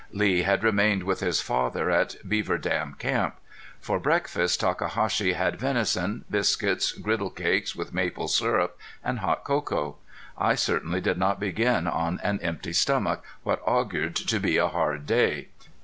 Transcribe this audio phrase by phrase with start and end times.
[0.11, 3.35] Lee had remained with his father at Beaver Dam camp.
[3.79, 9.97] For breakfast Takahashi had venison, biscuits, griddle cakes with maple syrup, and hot cocoa.
[10.35, 15.05] I certainly did not begin on an empty stomach what augured to be a hard
[15.05, 15.49] day.